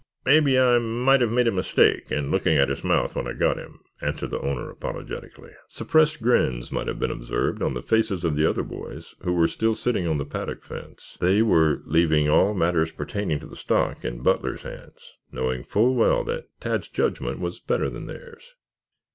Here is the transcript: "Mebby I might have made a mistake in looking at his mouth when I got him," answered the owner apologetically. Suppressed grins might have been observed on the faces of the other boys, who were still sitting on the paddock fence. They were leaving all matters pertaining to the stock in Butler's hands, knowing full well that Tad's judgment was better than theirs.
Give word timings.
"Mebby 0.25 0.57
I 0.57 0.79
might 0.79 1.21
have 1.21 1.29
made 1.29 1.47
a 1.47 1.51
mistake 1.51 2.11
in 2.11 2.31
looking 2.31 2.57
at 2.57 2.69
his 2.69 2.83
mouth 2.83 3.15
when 3.15 3.27
I 3.27 3.33
got 3.33 3.57
him," 3.59 3.81
answered 4.01 4.31
the 4.31 4.41
owner 4.41 4.67
apologetically. 4.67 5.51
Suppressed 5.69 6.23
grins 6.23 6.71
might 6.71 6.87
have 6.87 6.97
been 6.97 7.11
observed 7.11 7.61
on 7.61 7.75
the 7.75 7.83
faces 7.83 8.23
of 8.23 8.35
the 8.35 8.43
other 8.43 8.63
boys, 8.63 9.13
who 9.21 9.31
were 9.31 9.47
still 9.47 9.75
sitting 9.75 10.07
on 10.07 10.17
the 10.17 10.25
paddock 10.25 10.63
fence. 10.63 11.19
They 11.21 11.43
were 11.43 11.83
leaving 11.85 12.27
all 12.27 12.55
matters 12.55 12.91
pertaining 12.91 13.39
to 13.41 13.47
the 13.47 13.55
stock 13.55 14.03
in 14.03 14.23
Butler's 14.23 14.63
hands, 14.63 15.13
knowing 15.31 15.63
full 15.63 15.93
well 15.93 16.23
that 16.23 16.47
Tad's 16.59 16.87
judgment 16.87 17.39
was 17.39 17.59
better 17.59 17.87
than 17.87 18.07
theirs. 18.07 18.55